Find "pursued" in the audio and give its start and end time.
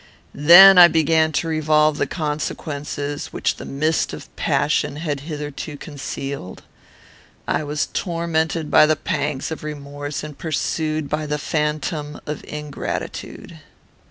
10.35-11.07